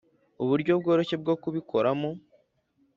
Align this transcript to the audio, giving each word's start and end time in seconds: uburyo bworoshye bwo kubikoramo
uburyo 0.43 0.71
bworoshye 0.79 1.15
bwo 1.21 1.33
kubikoramo 1.41 2.09